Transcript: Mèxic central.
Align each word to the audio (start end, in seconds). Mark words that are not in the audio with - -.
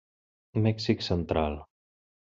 Mèxic 0.63 1.05
central. 1.11 1.63